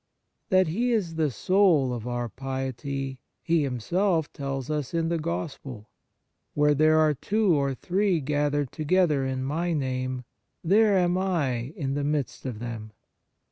That 0.49 0.65
He 0.65 0.91
is 0.93 1.13
the 1.13 1.29
soul 1.29 1.93
of 1.93 2.07
our 2.07 2.27
piety, 2.27 3.19
He 3.43 3.61
Himself 3.61 4.33
tells 4.33 4.67
us 4.71 4.95
in 4.95 5.09
the 5.09 5.19
Gospel: 5.19 5.91
"Where 6.55 6.73
there 6.73 6.97
are 6.97 7.13
two 7.13 7.53
or 7.53 7.75
three 7.75 8.19
gathered 8.19 8.71
together 8.71 9.23
in 9.23 9.43
My 9.43 9.73
name, 9.73 10.23
there 10.63 10.97
am 10.97 11.19
I 11.19 11.71
in 11.75 11.93
the 11.93 12.03
midst 12.03 12.47
of 12.47 12.57
them." 12.57 12.93